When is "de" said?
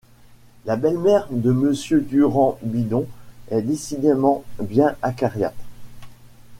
1.29-1.51